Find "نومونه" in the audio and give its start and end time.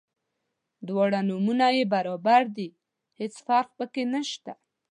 1.29-1.65